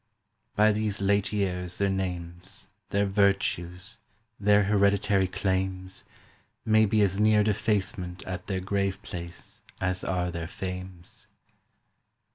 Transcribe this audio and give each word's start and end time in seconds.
"By 0.55 0.71
these 0.71 0.99
late 0.99 1.31
years 1.31 1.77
their 1.77 1.91
names, 1.91 2.65
Their 2.89 3.05
virtues, 3.05 3.99
their 4.39 4.63
hereditary 4.63 5.27
claims, 5.27 6.05
May 6.65 6.87
be 6.87 7.03
as 7.03 7.19
near 7.19 7.43
defacement 7.43 8.23
at 8.25 8.47
their 8.47 8.61
grave 8.61 9.03
place 9.03 9.61
As 9.79 10.03
are 10.03 10.31
their 10.31 10.47
fames." 10.47 11.27